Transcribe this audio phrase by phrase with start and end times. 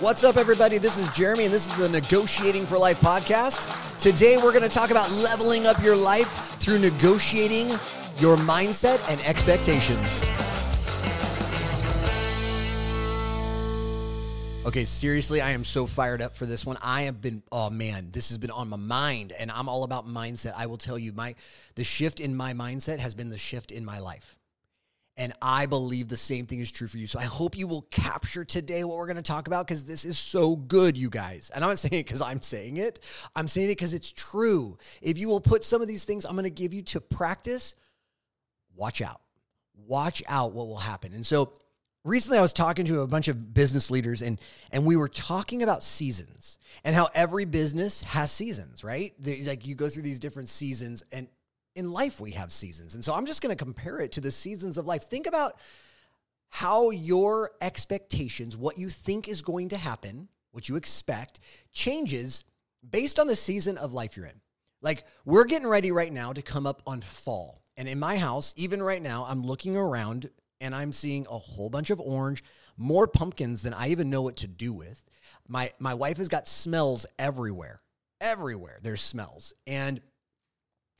[0.00, 0.78] What's up, everybody?
[0.78, 3.64] This is Jeremy, and this is the Negotiating for Life podcast.
[3.96, 6.26] Today, we're going to talk about leveling up your life
[6.58, 7.68] through negotiating
[8.18, 10.26] your mindset and expectations.
[14.66, 16.76] Okay, seriously, I am so fired up for this one.
[16.82, 20.08] I have been, oh man, this has been on my mind, and I'm all about
[20.08, 20.54] mindset.
[20.56, 21.36] I will tell you, my
[21.76, 24.36] the shift in my mindset has been the shift in my life.
[25.16, 27.06] And I believe the same thing is true for you.
[27.06, 30.04] So I hope you will capture today what we're going to talk about because this
[30.04, 31.52] is so good, you guys.
[31.54, 32.98] And I'm not saying it because I'm saying it,
[33.36, 34.76] I'm saying it because it's true.
[35.00, 37.76] If you will put some of these things I'm going to give you to practice,
[38.74, 39.20] watch out.
[39.86, 41.12] Watch out what will happen.
[41.12, 41.52] And so
[42.02, 44.40] recently I was talking to a bunch of business leaders and
[44.72, 49.14] and we were talking about seasons and how every business has seasons, right?
[49.20, 51.28] They, like you go through these different seasons and
[51.74, 52.94] in life we have seasons.
[52.94, 55.04] And so I'm just going to compare it to the seasons of life.
[55.04, 55.54] Think about
[56.48, 61.40] how your expectations, what you think is going to happen, what you expect,
[61.72, 62.44] changes
[62.88, 64.40] based on the season of life you're in.
[64.80, 67.62] Like we're getting ready right now to come up on fall.
[67.76, 70.30] And in my house, even right now, I'm looking around
[70.60, 72.44] and I'm seeing a whole bunch of orange,
[72.76, 75.02] more pumpkins than I even know what to do with.
[75.48, 77.80] My my wife has got smells everywhere.
[78.20, 79.54] Everywhere there's smells.
[79.66, 80.00] And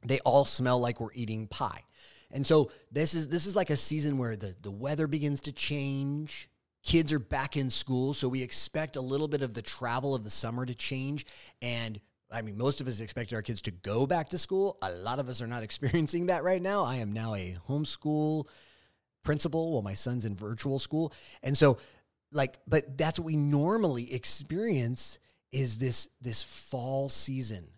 [0.05, 1.83] they all smell like we're eating pie.
[2.31, 5.53] And so this is this is like a season where the, the weather begins to
[5.53, 6.49] change.
[6.83, 10.23] Kids are back in school, so we expect a little bit of the travel of
[10.23, 11.25] the summer to change.
[11.63, 14.77] And I mean, most of us expected our kids to go back to school.
[14.83, 16.83] A lot of us are not experiencing that right now.
[16.85, 18.47] I am now a homeschool
[19.23, 21.13] principal while my son's in virtual school.
[21.43, 21.79] And so
[22.35, 25.19] like but that's what we normally experience
[25.53, 27.69] is this this fall season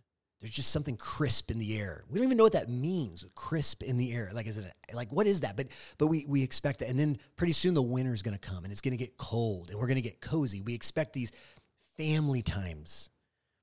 [0.46, 2.04] there's just something crisp in the air.
[2.08, 3.26] We don't even know what that means.
[3.34, 4.30] Crisp in the air.
[4.32, 5.56] Like is it like what is that?
[5.56, 5.66] But
[5.98, 6.88] but we we expect that.
[6.88, 9.16] And then pretty soon the winter is going to come and it's going to get
[9.16, 10.62] cold and we're going to get cozy.
[10.62, 11.32] We expect these
[11.96, 13.10] family times.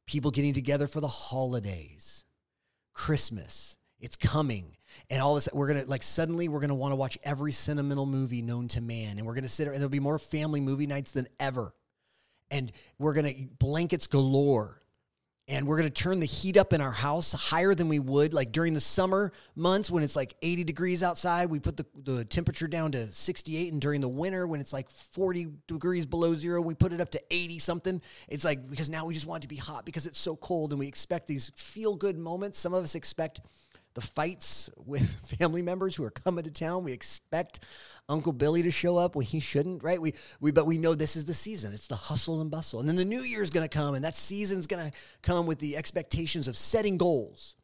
[0.08, 2.26] People getting together for the holidays.
[2.94, 3.78] Christmas.
[4.02, 4.76] It's coming.
[5.10, 7.54] And all of a sudden, we're gonna like suddenly we're gonna want to watch every
[7.54, 10.60] sentimental movie known to man, and we're gonna sit there, and there'll be more family
[10.60, 11.74] movie nights than ever,
[12.52, 14.83] and we're gonna blankets galore,
[15.50, 18.34] and we're going to turn the heat up in our house higher than we would
[18.34, 21.50] like during the summer months when it's like 80 degrees outside.
[21.50, 24.90] We put the, the temperature down to 68 and during the winter when it's like
[24.90, 28.02] 40 degrees below zero we put it up to 80 something.
[28.30, 30.72] It's like because now we just want it to be hot because it's so cold
[30.72, 32.58] and we expect these feel good moments.
[32.58, 33.42] Some of us expect
[33.94, 35.10] the fights with
[35.40, 36.84] family members who are coming to town.
[36.84, 37.60] We expect
[38.10, 40.02] Uncle Billy to show up when he shouldn't, right?
[40.02, 41.74] We we but we know this is the season.
[41.74, 42.80] It's the hustle and bustle.
[42.80, 45.46] And then the new year is going to come and that season's going to come
[45.46, 47.56] with the expectations of setting goals,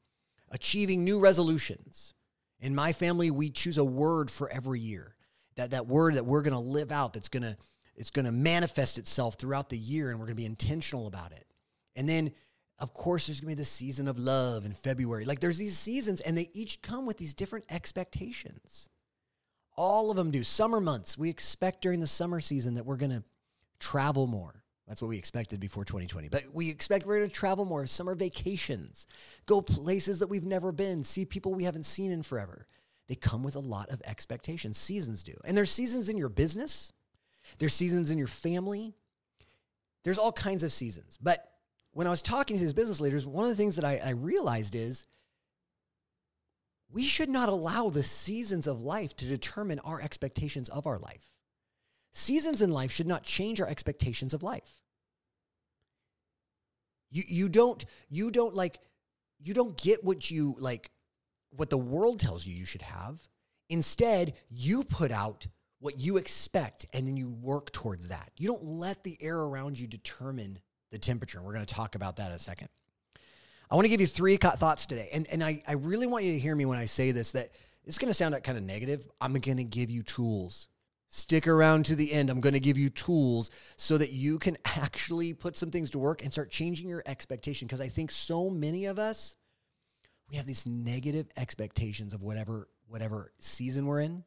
[0.51, 2.13] achieving new resolutions.
[2.61, 5.15] In my family, we choose a word for every year.
[5.55, 7.57] That that word that we're going to live out that's going to
[7.95, 11.33] it's going to manifest itself throughout the year and we're going to be intentional about
[11.33, 11.45] it.
[11.97, 12.31] And then
[12.79, 15.25] of course, there's gonna be the season of love in February.
[15.25, 18.89] Like there's these seasons, and they each come with these different expectations.
[19.75, 20.43] All of them do.
[20.43, 23.23] Summer months, we expect during the summer season that we're gonna
[23.79, 24.63] travel more.
[24.89, 26.29] That's what we expected before 2020.
[26.29, 29.05] But we expect we're going to travel more, summer vacations,
[29.45, 32.65] go places that we've never been, see people we haven't seen in forever.
[33.07, 34.79] They come with a lot of expectations.
[34.79, 35.33] Seasons do.
[35.45, 36.91] And there's seasons in your business,
[37.59, 38.95] there's seasons in your family.
[40.03, 41.19] There's all kinds of seasons.
[41.21, 41.45] But
[41.93, 44.11] when I was talking to these business leaders, one of the things that I, I
[44.11, 45.05] realized is
[46.91, 51.31] we should not allow the seasons of life to determine our expectations of our life.
[52.11, 54.81] Seasons in life should not change our expectations of life.
[57.11, 58.79] You you don't you don't like
[59.39, 60.91] you don't get what you like
[61.51, 63.19] what the world tells you you should have.
[63.69, 65.47] Instead, you put out
[65.79, 68.31] what you expect and then you work towards that.
[68.37, 70.59] You don't let the air around you determine
[70.91, 71.37] the temperature.
[71.37, 72.69] And we're going to talk about that in a second.
[73.71, 75.09] I want to give you three thoughts today.
[75.13, 77.51] And, and I, I really want you to hear me when I say this that
[77.85, 79.07] it's going to sound kind of negative.
[79.21, 80.67] I'm going to give you tools.
[81.09, 82.29] Stick around to the end.
[82.29, 85.99] I'm going to give you tools so that you can actually put some things to
[85.99, 87.67] work and start changing your expectation.
[87.67, 89.37] Because I think so many of us,
[90.29, 94.23] we have these negative expectations of whatever whatever season we're in,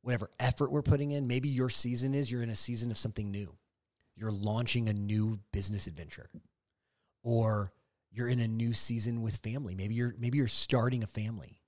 [0.00, 1.26] whatever effort we're putting in.
[1.26, 3.54] Maybe your season is you're in a season of something new
[4.18, 6.30] you're launching a new business adventure
[7.22, 7.72] or
[8.10, 9.74] you're in a new season with family.
[9.74, 11.60] Maybe you're maybe you're starting a family.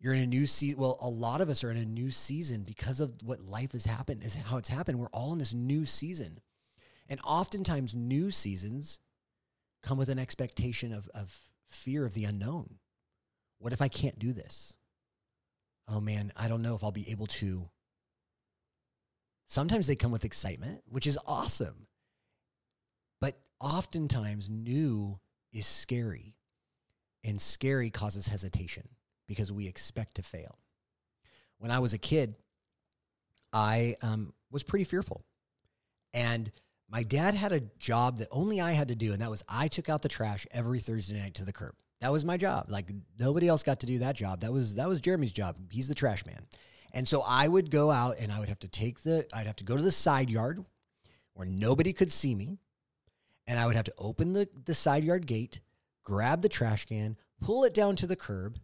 [0.00, 0.78] You're in a new season.
[0.78, 3.86] Well, a lot of us are in a new season because of what life has
[3.86, 4.98] happened, is how it's happened.
[4.98, 6.40] We're all in this new season.
[7.08, 9.00] And oftentimes new seasons
[9.82, 12.78] come with an expectation of, of fear of the unknown.
[13.58, 14.74] What if I can't do this?
[15.88, 17.68] Oh man, I don't know if I'll be able to
[19.46, 21.86] Sometimes they come with excitement, which is awesome.
[23.20, 25.18] But oftentimes, new
[25.52, 26.34] is scary,
[27.22, 28.88] and scary causes hesitation
[29.26, 30.58] because we expect to fail.
[31.58, 32.34] When I was a kid,
[33.52, 35.24] I um, was pretty fearful.
[36.12, 36.50] And
[36.90, 39.68] my dad had a job that only I had to do, and that was I
[39.68, 41.74] took out the trash every Thursday night to the curb.
[42.00, 42.66] That was my job.
[42.68, 44.40] Like nobody else got to do that job.
[44.40, 45.56] That was that was Jeremy's job.
[45.70, 46.46] He's the trash man.
[46.94, 49.56] And so I would go out and I would have to take the I'd have
[49.56, 50.64] to go to the side yard
[51.34, 52.56] where nobody could see me.
[53.46, 55.60] And I would have to open the, the side yard gate,
[56.04, 58.58] grab the trash can, pull it down to the curb,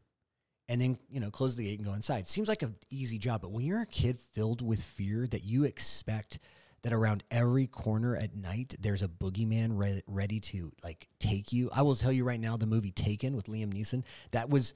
[0.69, 2.27] and then, you know, close the gate and go inside.
[2.29, 5.65] Seems like an easy job, but when you're a kid filled with fear that you
[5.65, 6.39] expect
[6.83, 11.69] that around every corner at night there's a boogeyman re- ready to like take you.
[11.75, 14.73] I will tell you right now, the movie Taken with Liam Neeson, that was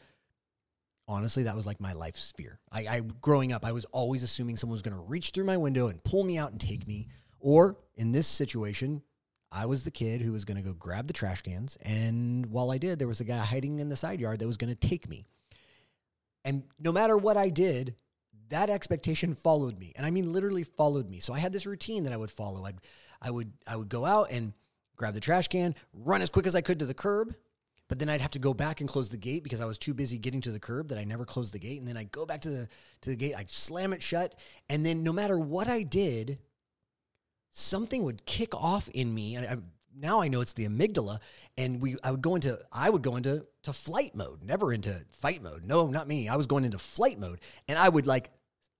[1.06, 2.60] honestly that was like my life's fear.
[2.72, 5.56] I, I growing up, I was always assuming someone was going to reach through my
[5.56, 7.08] window and pull me out and take me.
[7.40, 9.02] Or in this situation,
[9.52, 12.70] I was the kid who was going to go grab the trash cans, and while
[12.70, 14.88] I did, there was a guy hiding in the side yard that was going to
[14.88, 15.26] take me.
[16.44, 17.94] And no matter what I did,
[18.48, 22.04] that expectation followed me and i mean literally followed me so i had this routine
[22.04, 22.78] that i would follow i'd
[23.22, 24.52] i would i would go out and
[24.96, 27.34] grab the trash can run as quick as i could to the curb
[27.88, 29.94] but then i'd have to go back and close the gate because i was too
[29.94, 32.26] busy getting to the curb that i never closed the gate and then i'd go
[32.26, 32.68] back to the
[33.00, 34.34] to the gate i'd slam it shut
[34.68, 36.38] and then no matter what i did
[37.50, 39.56] something would kick off in me and I,
[39.96, 41.18] now I know it's the amygdala,
[41.56, 45.04] and we I would go into I would go into to flight mode, never into
[45.10, 45.64] fight mode.
[45.64, 46.28] No, not me.
[46.28, 48.30] I was going into flight mode, and I would like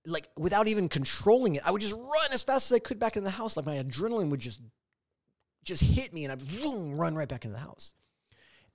[0.05, 3.17] like without even controlling it, I would just run as fast as I could back
[3.17, 3.57] in the house.
[3.57, 4.61] Like my adrenaline would just
[5.63, 7.93] just hit me, and I'd boom, run right back into the house.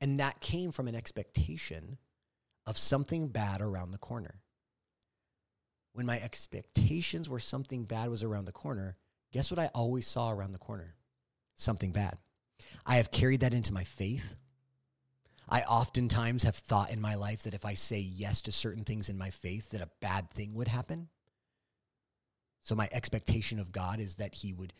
[0.00, 1.98] And that came from an expectation
[2.66, 4.40] of something bad around the corner.
[5.92, 8.96] When my expectations were something bad was around the corner,
[9.32, 10.94] guess what I always saw around the corner?
[11.56, 12.16] Something bad.
[12.86, 14.36] I have carried that into my faith.
[15.48, 19.08] I oftentimes have thought in my life that if I say yes to certain things
[19.08, 21.08] in my faith, that a bad thing would happen.
[22.62, 24.72] So my expectation of God is that he would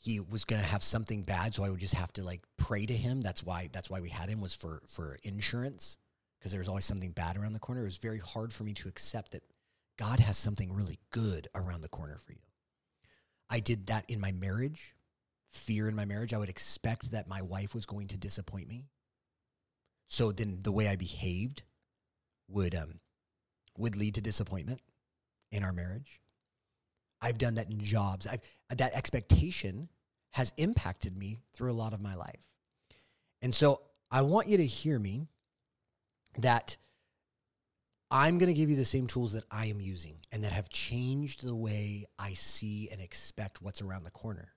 [0.00, 2.86] he was going to have something bad so I would just have to like pray
[2.86, 3.20] to him.
[3.20, 5.98] That's why that's why we had him was for for insurance
[6.38, 7.82] because there was always something bad around the corner.
[7.82, 9.44] It was very hard for me to accept that
[9.98, 12.40] God has something really good around the corner for you.
[13.50, 14.94] I did that in my marriage
[15.50, 16.32] fear in my marriage.
[16.32, 18.86] I would expect that my wife was going to disappoint me.
[20.06, 21.62] So then the way I behaved
[22.48, 23.00] would um
[23.78, 24.80] would lead to disappointment
[25.52, 26.20] in our marriage.
[27.20, 28.26] I've done that in jobs.
[28.26, 28.40] I've
[28.70, 29.88] that expectation
[30.32, 32.46] has impacted me through a lot of my life.
[33.42, 33.80] And so
[34.10, 35.26] I want you to hear me
[36.38, 36.76] that
[38.10, 40.68] I'm going to give you the same tools that I am using and that have
[40.68, 44.52] changed the way I see and expect what's around the corner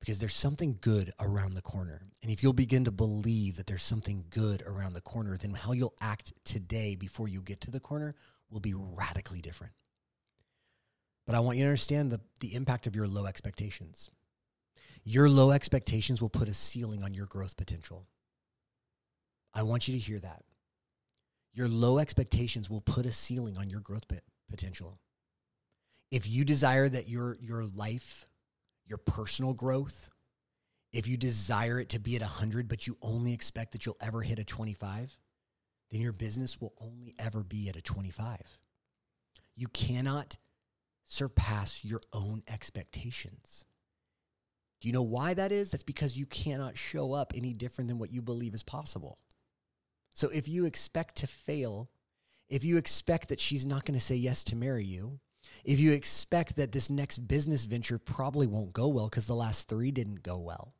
[0.00, 2.00] because there's something good around the corner.
[2.22, 5.72] And if you'll begin to believe that there's something good around the corner, then how
[5.72, 8.14] you'll act today before you get to the corner
[8.50, 9.72] will be radically different.
[11.30, 14.10] But I want you to understand the, the impact of your low expectations.
[15.04, 18.08] Your low expectations will put a ceiling on your growth potential.
[19.54, 20.42] I want you to hear that.
[21.52, 24.06] Your low expectations will put a ceiling on your growth
[24.50, 24.98] potential.
[26.10, 28.26] If you desire that your, your life
[28.90, 30.10] your personal growth,
[30.92, 34.20] if you desire it to be at 100, but you only expect that you'll ever
[34.20, 35.16] hit a 25,
[35.92, 38.40] then your business will only ever be at a 25.
[39.54, 40.36] You cannot
[41.10, 43.64] surpass your own expectations.
[44.80, 45.70] Do you know why that is?
[45.70, 49.18] That's because you cannot show up any different than what you believe is possible.
[50.14, 51.90] So if you expect to fail,
[52.48, 55.18] if you expect that she's not going to say yes to marry you,
[55.64, 59.68] if you expect that this next business venture probably won't go well because the last
[59.68, 60.74] three didn't go well,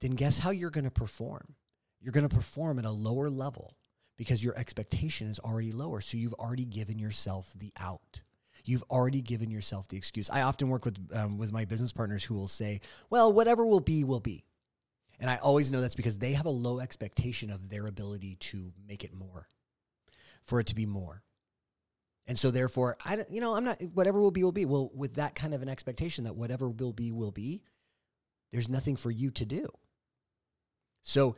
[0.00, 1.54] then guess how you're going to perform?
[2.00, 3.76] You're going to perform at a lower level
[4.16, 6.00] because your expectation is already lower.
[6.00, 8.22] So you've already given yourself the out.
[8.68, 10.28] You've already given yourself the excuse.
[10.28, 12.80] I often work with um, with my business partners who will say,
[13.10, 14.44] "Well, whatever will be, will be,"
[15.20, 18.72] and I always know that's because they have a low expectation of their ability to
[18.86, 19.46] make it more,
[20.42, 21.22] for it to be more.
[22.26, 24.64] And so therefore, I you know, I'm not whatever will be will be.
[24.64, 27.62] Well, with that kind of an expectation that whatever will be will be,
[28.50, 29.68] there's nothing for you to do.
[31.02, 31.36] So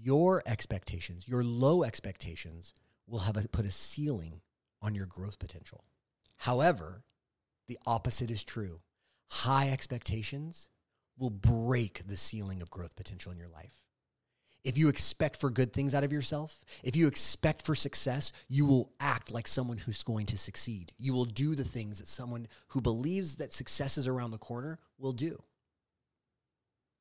[0.00, 2.72] your expectations, your low expectations
[3.06, 4.40] will have a, put a ceiling
[4.80, 5.84] on your growth potential.
[6.42, 7.04] However,
[7.68, 8.80] the opposite is true.
[9.28, 10.70] High expectations
[11.16, 13.84] will break the ceiling of growth potential in your life.
[14.64, 18.66] If you expect for good things out of yourself, if you expect for success, you
[18.66, 20.92] will act like someone who's going to succeed.
[20.98, 24.80] You will do the things that someone who believes that success is around the corner
[24.98, 25.40] will do.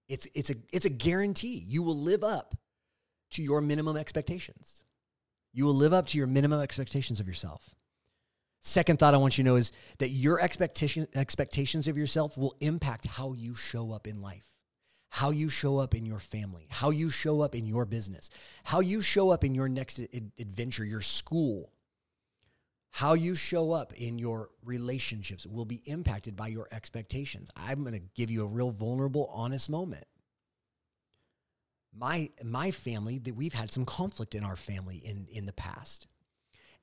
[0.08, 1.66] It's, it's, a, it's a guarantee.
[1.66, 2.54] You will live up
[3.32, 4.84] to your minimum expectations.
[5.52, 7.74] You will live up to your minimum expectations of yourself.
[8.62, 12.56] Second thought I want you to know is that your expectation, expectations of yourself will
[12.60, 14.52] impact how you show up in life,
[15.10, 18.30] how you show up in your family, how you show up in your business,
[18.64, 20.00] how you show up in your next
[20.38, 21.74] adventure, your school,
[22.92, 27.50] how you show up in your relationships will be impacted by your expectations.
[27.56, 30.06] I'm going to give you a real vulnerable, honest moment.
[31.98, 36.08] My my family that we've had some conflict in our family in in the past.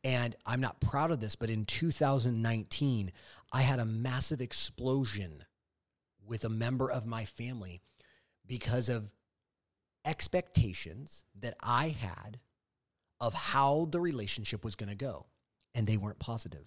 [0.09, 3.13] And I'm not proud of this, but in 2019,
[3.53, 5.45] I had a massive explosion
[6.27, 7.83] with a member of my family
[8.47, 9.13] because of
[10.07, 12.41] expectations that I had
[13.21, 15.27] of how the relationship was going to go,
[15.75, 16.65] and they weren't positive.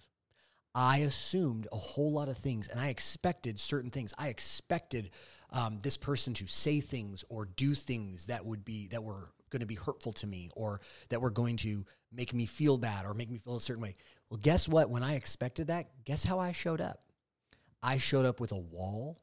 [0.72, 4.14] I assumed a whole lot of things and I expected certain things.
[4.16, 5.10] I expected
[5.50, 9.60] um, this person to say things or do things that would be that were going
[9.60, 10.80] to be hurtful to me or
[11.10, 13.94] that were going to make me feel bad or make me feel a certain way.
[14.28, 14.90] Well, guess what?
[14.90, 17.04] When I expected that, guess how I showed up?
[17.82, 19.20] I showed up with a wall.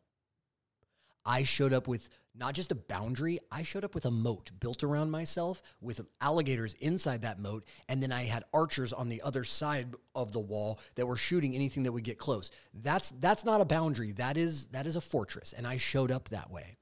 [1.25, 4.83] I showed up with not just a boundary, I showed up with a moat built
[4.83, 7.65] around myself with alligators inside that moat.
[7.89, 11.53] And then I had archers on the other side of the wall that were shooting
[11.53, 12.51] anything that would get close.
[12.73, 14.13] That's that's not a boundary.
[14.13, 15.53] That is that is a fortress.
[15.53, 16.77] And I showed up that way.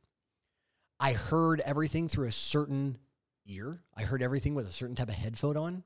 [1.00, 2.98] I heard everything through a certain
[3.48, 3.80] ear.
[3.96, 5.84] I heard everything with a certain type of headphone on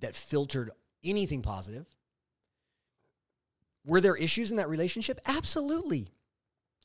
[0.00, 0.70] that filtered
[1.04, 1.86] anything positive.
[3.84, 5.20] Were there issues in that relationship?
[5.26, 6.12] Absolutely.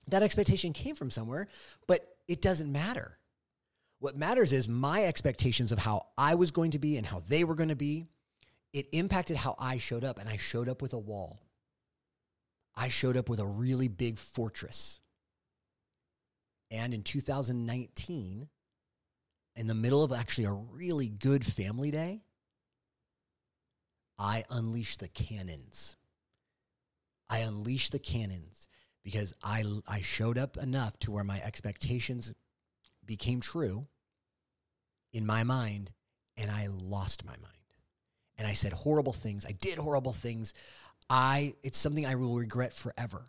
[0.07, 1.47] That expectation came from somewhere,
[1.87, 3.17] but it doesn't matter.
[3.99, 7.43] What matters is my expectations of how I was going to be and how they
[7.43, 8.05] were going to be.
[8.73, 11.39] It impacted how I showed up, and I showed up with a wall.
[12.75, 14.99] I showed up with a really big fortress.
[16.71, 18.49] And in 2019,
[19.55, 22.23] in the middle of actually a really good family day,
[24.17, 25.95] I unleashed the cannons.
[27.29, 28.67] I unleashed the cannons
[29.03, 32.33] because I, I showed up enough to where my expectations
[33.05, 33.87] became true
[35.11, 35.91] in my mind
[36.37, 37.53] and I lost my mind.
[38.37, 39.45] And I said horrible things.
[39.45, 40.53] I did horrible things.
[41.09, 43.25] I it's something I will regret forever.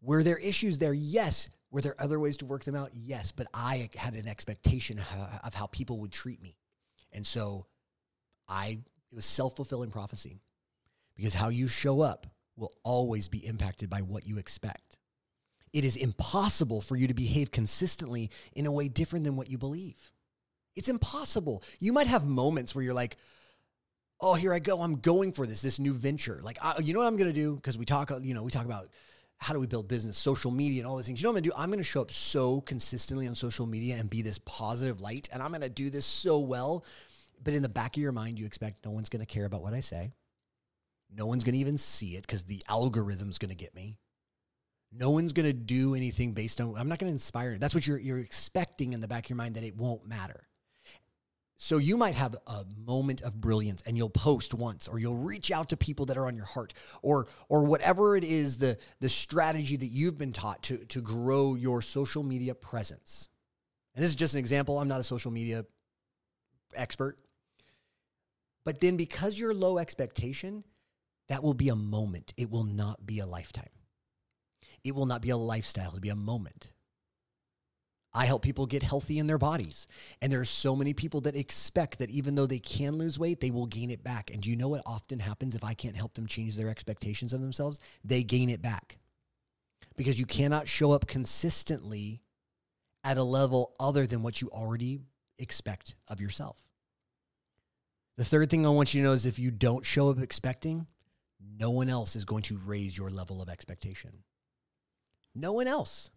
[0.00, 0.94] Were there issues there?
[0.94, 1.50] Yes.
[1.76, 2.92] Were there other ways to work them out?
[2.94, 3.32] Yes.
[3.32, 4.98] But I had an expectation
[5.44, 6.56] of how people would treat me.
[7.12, 7.66] And so
[8.48, 8.78] I
[9.12, 10.40] it was self-fulfilling prophecy.
[11.14, 14.96] Because how you show up will always be impacted by what you expect.
[15.74, 19.58] It is impossible for you to behave consistently in a way different than what you
[19.58, 20.10] believe.
[20.76, 21.62] It's impossible.
[21.78, 23.18] You might have moments where you're like,
[24.18, 24.80] oh, here I go.
[24.80, 26.40] I'm going for this, this new venture.
[26.42, 27.54] Like, I, you know what I'm going to do?
[27.54, 28.88] Because we talk, you know, we talk about
[29.38, 31.20] how do we build business, social media, and all these things.
[31.20, 31.56] You know what I'm to do?
[31.56, 35.28] I'm to show up so consistently on social media and be this positive light.
[35.32, 36.84] And I'm to do this so well.
[37.42, 39.74] But in the back of your mind, you expect no one's to care about what
[39.74, 40.12] I say.
[41.14, 43.98] No one's to even see it because the algorithm's to get me.
[44.90, 47.58] No one's to do anything based on, I'm not to inspire.
[47.58, 50.48] That's what you're, you're expecting in the back of your mind that it won't matter.
[51.58, 55.50] So you might have a moment of brilliance and you'll post once or you'll reach
[55.50, 59.08] out to people that are on your heart or or whatever it is the the
[59.08, 63.30] strategy that you've been taught to to grow your social media presence.
[63.94, 64.78] And this is just an example.
[64.78, 65.64] I'm not a social media
[66.74, 67.22] expert.
[68.64, 70.64] But then because you're low expectation,
[71.28, 72.34] that will be a moment.
[72.36, 73.70] It will not be a lifetime.
[74.84, 75.88] It will not be a lifestyle.
[75.88, 76.70] It'll be a moment.
[78.16, 79.86] I help people get healthy in their bodies.
[80.22, 83.42] And there are so many people that expect that even though they can lose weight,
[83.42, 84.30] they will gain it back.
[84.30, 87.34] And do you know what often happens if I can't help them change their expectations
[87.34, 87.78] of themselves?
[88.02, 88.96] They gain it back.
[89.96, 92.22] Because you cannot show up consistently
[93.04, 95.00] at a level other than what you already
[95.38, 96.56] expect of yourself.
[98.16, 100.86] The third thing I want you to know is if you don't show up expecting,
[101.58, 104.22] no one else is going to raise your level of expectation.
[105.34, 106.10] No one else.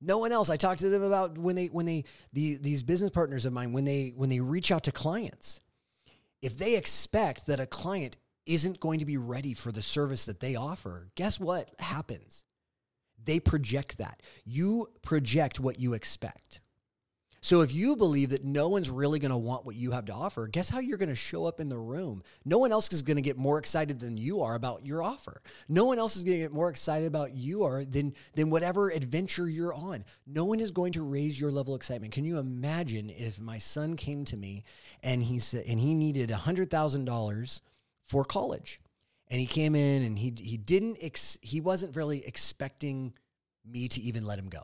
[0.00, 0.48] No one else.
[0.48, 3.72] I talked to them about when they when they the, these business partners of mine
[3.72, 5.60] when they when they reach out to clients.
[6.40, 10.40] If they expect that a client isn't going to be ready for the service that
[10.40, 12.44] they offer, guess what happens?
[13.22, 14.22] They project that.
[14.44, 16.60] You project what you expect.
[17.40, 20.12] So if you believe that no one's really going to want what you have to
[20.12, 22.22] offer, guess how you're going to show up in the room?
[22.44, 25.40] No one else is going to get more excited than you are about your offer.
[25.68, 28.90] No one else is going to get more excited about you are than than whatever
[28.90, 30.04] adventure you're on.
[30.26, 32.12] No one is going to raise your level of excitement.
[32.12, 34.64] Can you imagine if my son came to me
[35.02, 37.60] and he said and he needed $100,000
[38.08, 38.80] for college.
[39.30, 43.12] And he came in and he he didn't ex, he wasn't really expecting
[43.64, 44.62] me to even let him go.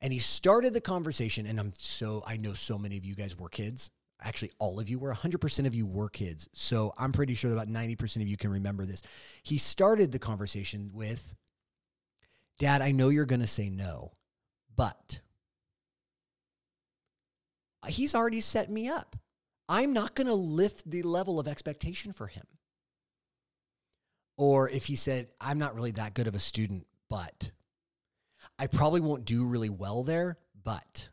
[0.00, 3.38] And he started the conversation, and I'm so, I know so many of you guys
[3.38, 3.90] were kids.
[4.22, 6.48] Actually, all of you were, 100% of you were kids.
[6.52, 9.02] So I'm pretty sure about 90% of you can remember this.
[9.42, 11.34] He started the conversation with,
[12.58, 14.12] Dad, I know you're going to say no,
[14.74, 15.20] but
[17.86, 19.16] he's already set me up.
[19.68, 22.46] I'm not going to lift the level of expectation for him.
[24.38, 27.50] Or if he said, I'm not really that good of a student, but
[28.58, 31.08] I probably won't do really well there, but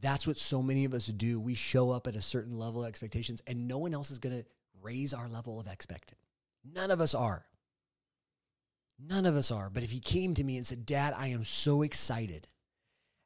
[0.00, 1.40] that's what so many of us do.
[1.40, 4.38] We show up at a certain level of expectations, and no one else is going
[4.38, 4.44] to
[4.82, 6.18] raise our level of expected.
[6.64, 7.46] None of us are.
[8.98, 9.70] None of us are.
[9.70, 12.46] But if he came to me and said, Dad, I am so excited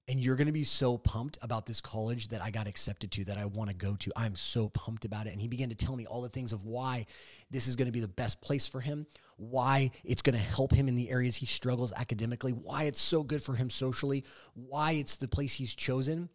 [0.06, 3.24] and you're going to be so pumped about this college that I got accepted to
[3.24, 4.12] that I want to go to.
[4.14, 5.32] I'm so pumped about it.
[5.32, 7.06] And he began to tell me all the things of why
[7.50, 9.06] this is going to be the best place for him,
[9.36, 13.22] why it's going to help him in the areas he struggles academically, why it's so
[13.22, 16.28] good for him socially, why it's the place he's chosen.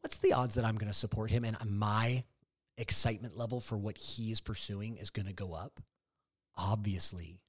[0.00, 2.24] What's the odds that I'm going to support him and my
[2.78, 5.80] excitement level for what he is pursuing is going to go up?
[6.56, 7.40] Obviously.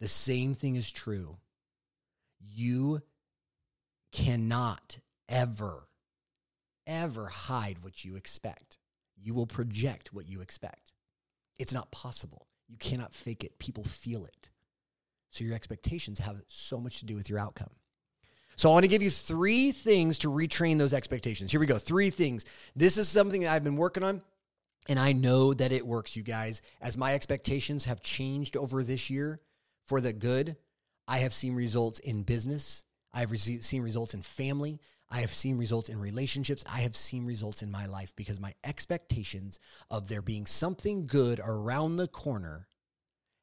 [0.00, 1.36] The same thing is true.
[2.40, 3.02] You
[4.16, 5.88] cannot ever,
[6.86, 8.78] ever hide what you expect.
[9.22, 10.92] You will project what you expect.
[11.58, 12.46] It's not possible.
[12.66, 13.58] You cannot fake it.
[13.58, 14.48] People feel it.
[15.30, 17.70] So your expectations have so much to do with your outcome.
[18.56, 21.50] So I want to give you three things to retrain those expectations.
[21.50, 21.78] Here we go.
[21.78, 22.46] Three things.
[22.74, 24.22] This is something that I've been working on.
[24.88, 26.62] And I know that it works, you guys.
[26.80, 29.40] As my expectations have changed over this year
[29.84, 30.56] for the good,
[31.06, 32.84] I have seen results in business.
[33.16, 34.78] I have seen results in family.
[35.10, 36.62] I have seen results in relationships.
[36.70, 39.58] I have seen results in my life because my expectations
[39.90, 42.68] of there being something good around the corner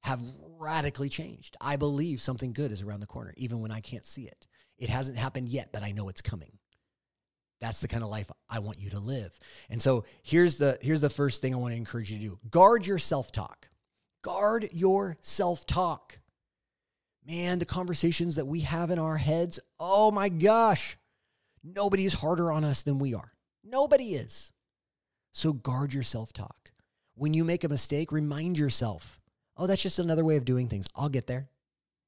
[0.04, 0.22] have
[0.60, 1.58] radically changed.
[1.60, 4.46] I believe something good is around the corner, even when I can't see it.
[4.78, 6.60] It hasn't happened yet, but I know it's coming.
[7.60, 9.32] That's the kind of life I want you to live.
[9.72, 12.40] And so here's the here's the first thing I want to encourage you to do.
[12.52, 13.70] Guard your self-talk.
[14.22, 16.20] Guard your self-talk
[17.26, 20.98] man, the conversations that we have in our heads, oh my gosh,
[21.64, 23.34] nobody is harder on us than we are.
[23.64, 24.52] Nobody is.
[25.32, 26.72] So guard your self talk.
[27.16, 29.22] When you make a mistake, remind yourself,
[29.58, 30.88] oh, that's just another way of doing things.
[30.96, 31.50] I'll get there.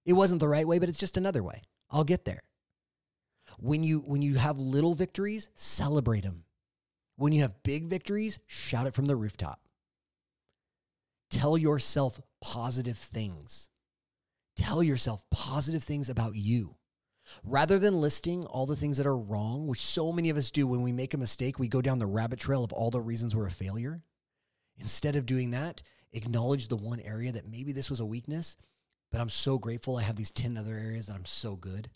[0.06, 1.62] It wasn't the right way, but it's just another way.
[1.90, 2.44] I'll get there.
[3.60, 6.44] When you when you have little victories, celebrate them.
[7.16, 9.62] When you have big victories, shout it from the rooftop.
[11.30, 13.70] Tell yourself positive things.
[14.56, 16.76] Tell yourself positive things about you.
[17.44, 20.68] Rather than listing all the things that are wrong, which so many of us do
[20.68, 23.36] when we make a mistake, we go down the rabbit trail of all the reasons
[23.36, 24.04] we're a failure.
[24.78, 25.82] Instead of doing that,
[26.14, 28.58] acknowledge the one area that maybe this was a weakness,
[29.12, 31.90] but I'm so grateful I have these 10 other areas that I'm so good.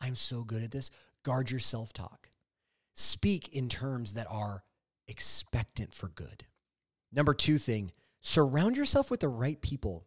[0.00, 0.90] I'm so good at this.
[1.22, 2.28] Guard your self talk.
[2.94, 4.64] Speak in terms that are
[5.08, 6.44] expectant for good.
[7.12, 10.06] Number two thing, surround yourself with the right people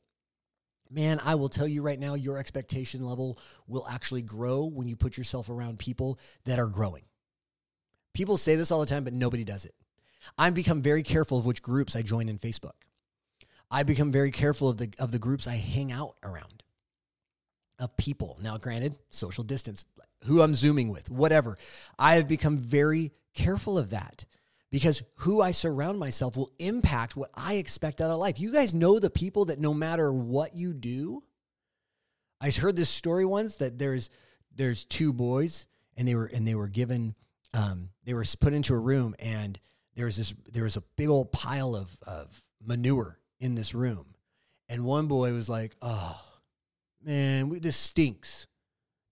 [0.90, 4.96] man, I will tell you right now, your expectation level will actually grow when you
[4.96, 7.04] put yourself around people that are growing.
[8.14, 9.76] People say this all the time, but nobody does it.
[10.38, 12.72] I've become very careful of which groups I join in Facebook.
[13.70, 16.64] I've become very careful of the of the groups I hang out around
[17.80, 18.38] of people.
[18.42, 19.84] Now, granted, social distance,
[20.24, 21.58] who I'm zooming with, whatever.
[22.00, 24.26] I have become very careful of that
[24.72, 28.40] because who I surround myself will impact what I expect out of life.
[28.40, 31.24] You guys know the people that no matter what you do,
[32.42, 34.10] I heard this story once that there's
[34.54, 35.66] there's two boys
[35.98, 37.16] and they were and they were given
[37.54, 39.60] um, they were put into a room and
[39.96, 44.16] there was this there was a big old pile of of manure in this room
[44.68, 46.20] and one boy was like oh
[47.04, 48.48] man we, this stinks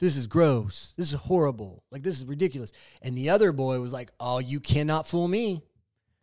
[0.04, 0.94] this is gross.
[0.98, 1.82] This is horrible.
[1.90, 2.74] Like, this is ridiculous.
[3.02, 5.64] And the other boy was like, oh, you cannot fool me.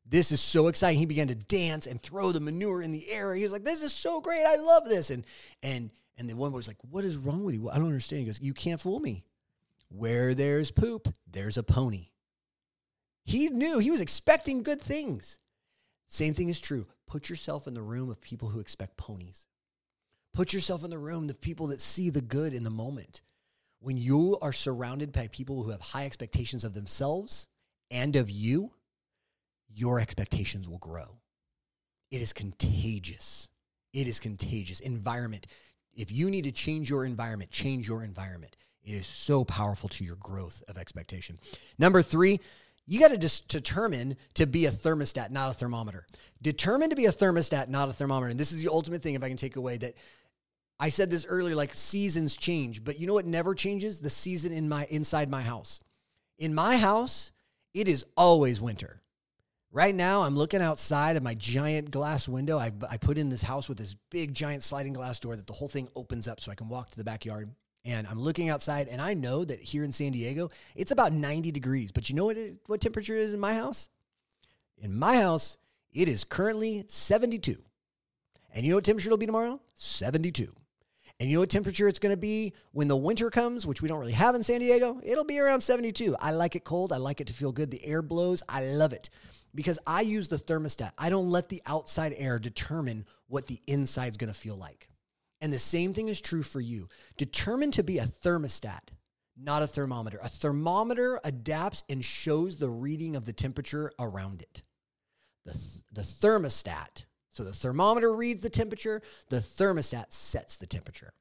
[0.04, 0.98] This is so exciting.
[0.98, 3.34] He began to dance and throw the manure in the air.
[3.34, 4.44] He was like, this is so great.
[4.44, 5.08] I love this.
[5.08, 5.24] And,
[5.62, 5.88] and,
[6.18, 7.70] and the one boy was like, what is wrong with you?
[7.70, 8.20] I don't understand.
[8.20, 9.24] He goes, you can't fool me.
[9.88, 12.08] Where there's poop, there's a pony.
[13.24, 15.38] He knew he was expecting good things.
[16.06, 16.86] Same thing is true.
[17.06, 19.46] Put yourself in the room of people who expect ponies.
[20.34, 23.22] Put yourself in the room of people that see the good in the moment
[23.80, 27.48] When you are surrounded by people who have high expectations of themselves
[27.90, 28.72] and of you,
[29.68, 31.18] your expectations will grow.
[32.10, 33.48] It is contagious.
[33.92, 34.80] It is contagious.
[34.80, 35.46] Environment.
[35.94, 38.56] If you need to change your environment, change your environment.
[38.84, 41.38] It is so powerful to your growth of expectation.
[41.78, 42.40] Number three,
[42.86, 46.06] you got to just determine to be a thermostat, not a thermometer.
[46.42, 48.30] Determine to be a thermostat, not a thermometer.
[48.30, 49.94] And this is the ultimate thing, if I can take away that
[50.82, 54.00] I said this earlier, like seasons change, but you know what never changes?
[54.00, 55.78] The season in my inside my house.
[56.38, 57.32] In my house,
[57.74, 59.02] it is always winter.
[59.70, 62.58] Right now, I'm looking outside of my giant glass window.
[62.58, 65.52] I, I put in this house with this big, giant sliding glass door that the
[65.52, 67.50] whole thing opens up so I can walk to the backyard.
[67.84, 71.52] And I'm looking outside, and I know that here in San Diego, it's about 90
[71.52, 71.92] degrees.
[71.92, 73.90] But you know what, it, what temperature is in my house?
[74.78, 75.58] In my house,
[75.92, 77.56] it is currently 72.
[78.54, 79.60] And you know what temperature it'll be tomorrow?
[79.74, 80.52] 72.
[81.20, 83.88] And you know what temperature it's going to be when the winter comes, which we
[83.88, 85.02] don't really have in San Diego?
[85.04, 86.16] It'll be around 72.
[86.18, 86.94] I like it cold.
[86.94, 87.70] I like it to feel good.
[87.70, 88.42] The air blows.
[88.48, 89.11] I love it
[89.54, 90.92] because I use the thermostat.
[90.96, 94.88] I don't let the outside air determine what the inside's going to feel like.
[95.42, 96.88] And the same thing is true for you.
[97.18, 98.88] Determine to be a thermostat,
[99.37, 100.18] not a thermometer.
[100.22, 104.62] A thermometer adapts and shows the reading of the temperature around it.
[105.44, 107.04] The, the thermostat
[107.40, 109.00] so the thermometer reads the temperature,
[109.31, 111.14] the thermostat sets the temperature.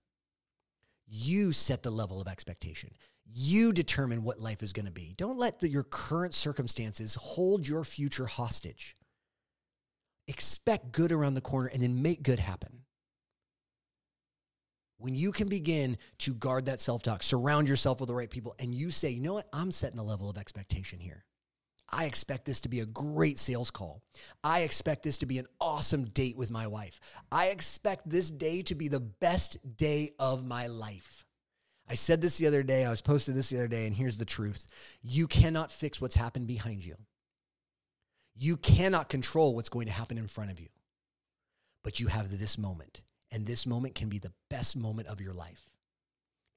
[1.07, 2.91] You set the level of expectation.
[3.25, 5.13] You determine what life is going to be.
[5.15, 8.97] Don't let the, your current circumstances hold your future hostage.
[10.27, 12.81] Expect good around the corner and then make good happen.
[14.97, 18.55] When you can begin to guard that self talk, surround yourself with the right people,
[18.59, 21.23] and you say, you know what, I'm setting the level of expectation here.
[21.91, 24.01] I expect this to be a great sales call.
[24.43, 26.99] I expect this to be an awesome date with my wife.
[27.31, 31.25] I expect this day to be the best day of my life.
[31.89, 32.85] I said this the other day.
[32.85, 34.67] I was posted this the other day, and here's the truth
[35.01, 36.95] you cannot fix what's happened behind you.
[38.35, 40.69] You cannot control what's going to happen in front of you.
[41.83, 45.33] But you have this moment, and this moment can be the best moment of your
[45.33, 45.65] life.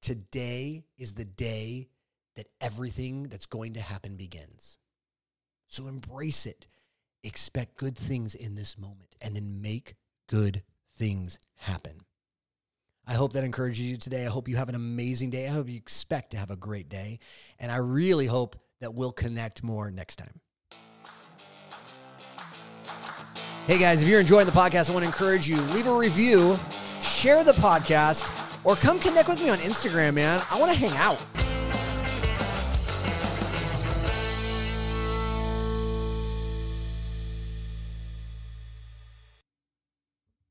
[0.02, 1.88] Today is the day
[2.34, 4.78] that everything that's going to happen begins.
[5.72, 6.66] So embrace it.
[7.24, 9.94] Expect good things in this moment and then make
[10.28, 10.62] good
[10.98, 12.02] things happen.
[13.06, 14.26] I hope that encourages you today.
[14.26, 15.46] I hope you have an amazing day.
[15.46, 17.20] I hope you expect to have a great day.
[17.58, 20.40] And I really hope that we'll connect more next time.
[23.66, 26.58] Hey guys, if you're enjoying the podcast, I want to encourage you leave a review,
[27.00, 30.42] share the podcast, or come connect with me on Instagram, man.
[30.50, 31.18] I want to hang out.